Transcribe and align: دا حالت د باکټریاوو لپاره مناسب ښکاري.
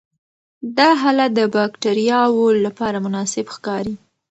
دا 0.77 0.89
حالت 1.01 1.31
د 1.35 1.41
باکټریاوو 1.55 2.45
لپاره 2.65 2.97
مناسب 3.05 3.45
ښکاري. 3.55 3.93